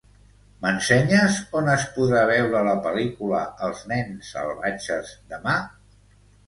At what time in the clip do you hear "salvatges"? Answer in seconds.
4.39-5.15